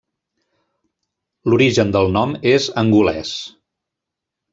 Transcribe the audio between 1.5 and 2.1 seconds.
L'origen del